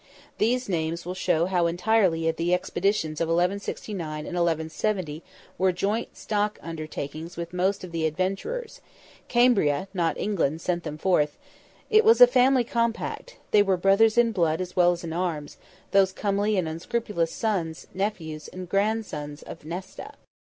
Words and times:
These 0.39 0.67
names 0.67 1.05
will 1.05 1.13
show 1.13 1.45
how 1.45 1.67
entirely 1.67 2.31
the 2.31 2.55
expeditions 2.55 3.21
of 3.21 3.27
1169 3.27 4.17
and 4.25 4.35
1170 4.35 5.21
were 5.59 5.71
joint 5.71 6.17
stock 6.17 6.57
undertakings 6.63 7.37
with 7.37 7.53
most 7.53 7.83
of 7.83 7.91
the 7.91 8.07
adventurers; 8.07 8.81
Cambria, 9.27 9.87
not 9.93 10.17
England, 10.17 10.59
sent 10.61 10.81
them 10.85 10.97
forth; 10.97 11.37
it 11.91 12.03
was 12.03 12.19
a 12.19 12.25
family 12.25 12.63
compact; 12.63 13.37
they 13.51 13.61
were 13.61 13.77
brothers 13.77 14.17
in 14.17 14.31
blood 14.31 14.59
as 14.59 14.75
well 14.75 14.91
as 14.91 15.03
in 15.03 15.13
arms, 15.13 15.57
those 15.91 16.11
comely 16.11 16.57
and 16.57 16.67
unscrupulous 16.67 17.31
sons, 17.31 17.85
nephews, 17.93 18.47
and 18.47 18.69
grand 18.69 19.05
sons 19.05 19.43
of 19.43 19.65
Nesta! 19.65 20.13